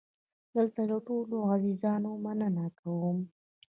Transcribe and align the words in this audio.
دلته 0.55 0.81
له 0.89 0.97
ټولو 1.07 1.37
عزیزانو 1.53 2.11
مننه 2.25 2.65
کوم. 2.79 3.17